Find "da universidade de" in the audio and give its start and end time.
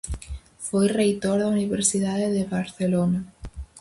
1.39-2.43